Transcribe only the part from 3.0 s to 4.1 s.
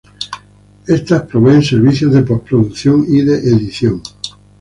y de edición.